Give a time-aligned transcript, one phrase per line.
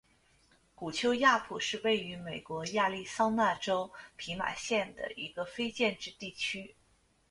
[0.73, 6.75] 古丘亚普是位于美国亚利桑那州皮马县的一个非建制地区。